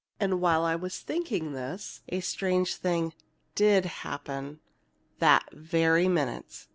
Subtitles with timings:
[0.19, 3.13] And while I was thinking this, a strange thing
[3.53, 4.59] did happen
[5.19, 6.65] that very minute!